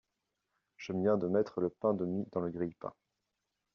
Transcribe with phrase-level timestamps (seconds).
[0.77, 2.91] Je viens de mettre le pain de mie dans le grille-pain.